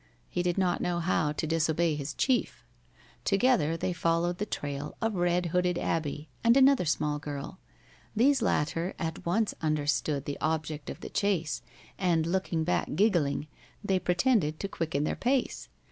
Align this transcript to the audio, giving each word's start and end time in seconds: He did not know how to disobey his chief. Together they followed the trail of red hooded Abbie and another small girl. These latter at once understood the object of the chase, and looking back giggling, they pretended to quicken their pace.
He 0.27 0.41
did 0.41 0.57
not 0.57 0.81
know 0.81 0.99
how 0.99 1.31
to 1.33 1.45
disobey 1.45 1.93
his 1.93 2.15
chief. 2.15 2.63
Together 3.23 3.77
they 3.77 3.93
followed 3.93 4.39
the 4.39 4.47
trail 4.47 4.97
of 4.99 5.13
red 5.13 5.45
hooded 5.53 5.77
Abbie 5.77 6.27
and 6.43 6.57
another 6.57 6.85
small 6.85 7.19
girl. 7.19 7.59
These 8.15 8.41
latter 8.41 8.95
at 8.97 9.23
once 9.27 9.53
understood 9.61 10.25
the 10.25 10.39
object 10.41 10.89
of 10.89 11.01
the 11.01 11.09
chase, 11.09 11.61
and 11.99 12.25
looking 12.25 12.63
back 12.63 12.95
giggling, 12.95 13.45
they 13.83 13.99
pretended 13.99 14.59
to 14.61 14.67
quicken 14.67 15.03
their 15.03 15.15
pace. 15.15 15.69